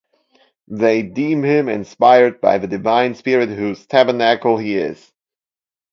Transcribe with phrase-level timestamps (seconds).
[0.71, 5.13] They deem him inspired by the divine spirit whose tabernacle he is.